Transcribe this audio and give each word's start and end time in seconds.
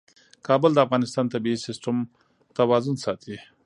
کابل 0.47 0.71
د 0.73 0.79
افغانستان 0.85 1.25
د 1.25 1.29
طبعي 1.33 1.55
سیسټم 1.65 1.97
توازن 2.57 2.95
ساتي. 3.03 3.35